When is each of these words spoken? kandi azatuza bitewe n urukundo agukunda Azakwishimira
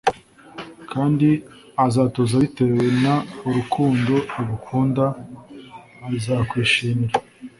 kandi 0.91 1.29
azatuza 1.85 2.35
bitewe 2.43 2.83
n 3.03 3.05
urukundo 3.47 4.15
agukunda 4.39 5.05
Azakwishimira 6.09 7.15